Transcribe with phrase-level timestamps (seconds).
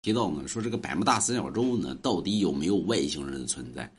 [0.00, 3.90] 提到呢，说这个百慕大三角洲呢，到底有没有外星人的存在？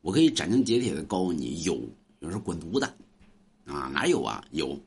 [0.00, 1.74] 我可以斩钉截铁的告诉你，有。
[2.20, 2.86] 有人说滚犊子，
[3.66, 4.42] 啊，哪有啊？
[4.52, 4.78] 有。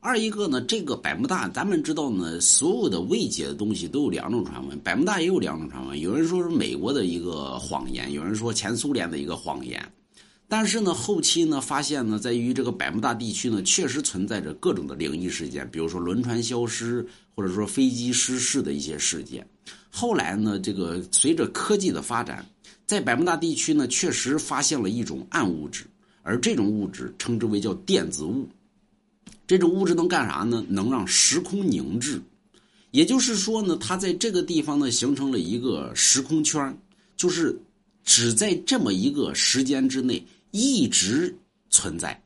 [0.00, 5.98] 二一个呢，这个百慕大，咱们知道呢，所有的未解的东西都有两种传闻，百慕大也有两种传闻。
[5.98, 9.80] 有人说是美国的一个谎言，有人说前苏联的一个谎言。
[10.48, 19.46] 但是呢，后期呢，发现呢，在于这个百慕大地区呢，确实存在着各种的灵异事件，比如说轮船消失，或者说飞机失事的一些事件。
[19.96, 22.44] 后来呢，这个随着科技的发展，
[22.84, 25.84] 在百慕大地区呢，确实发现了一种暗物质，
[26.22, 28.48] 而这种物质称之为叫电子物。
[29.46, 30.66] 这种物质能干啥呢？
[30.68, 32.20] 能让时空凝滞，
[32.90, 36.76] 也就是说呢，它在这个地方呢，形成了一个时空圈，
[37.16, 37.56] 就是
[38.02, 40.20] 只在这么一个时间之内。
[40.50, 41.32] 一直
[41.70, 42.20] 存在，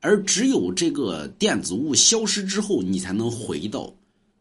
[0.00, 3.92] 而只有这个电子物消失之后，你才能回到，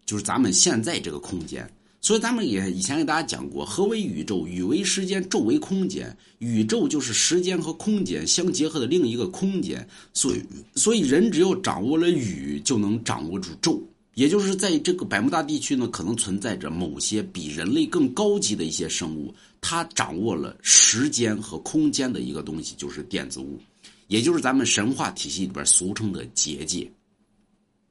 [0.05, 1.69] 就是咱们现在这个空间。
[2.05, 4.45] 所以咱们也以前给大家讲过，何为宇宙？
[4.45, 6.15] 宇为时间，宙为空间。
[6.37, 9.83] 宇宙就是时间和空间相结合的另一个空间。
[10.13, 10.43] 所以，
[10.75, 13.81] 所以人只要掌握了宇，就能掌握住宙。
[14.13, 23.59] 也就是在这个百慕大地区呢，可能存在着某些比人类更高级的一些生物，它掌握了时间和空间的一个东西，就是电子物，
[24.09, 26.87] 也就是咱们神话体系里边俗称的结界，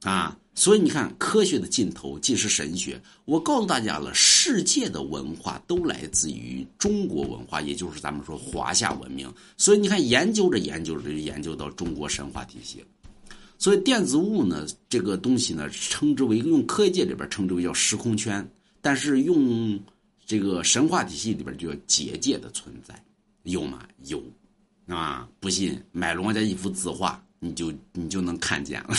[0.05, 3.01] 啊，所以你看，科学的尽头即是神学。
[3.25, 9.33] 我告诉大家了，世界的文化都来自于中国文化，也就是咱们说华夏文明。
[9.57, 12.85] 所以你看，研究着研究着，就研究到中国神话体系。
[13.57, 18.47] 所以电子物呢，这个东西呢，称之为用科学界里边称之为叫时空圈，
[18.83, 19.81] 但是用
[20.27, 22.95] 这个神话体系里边就叫结界的存在，
[23.45, 23.89] 有吗？
[24.05, 24.23] 有，
[24.87, 28.95] 啊，不信买龙家一幅字画，你就你就能看见了。